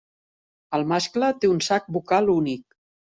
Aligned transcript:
El 0.77 0.85
mascle 0.93 1.29
té 1.43 1.51
un 1.57 1.61
sac 1.67 1.89
vocal 1.99 2.33
únic. 2.37 2.65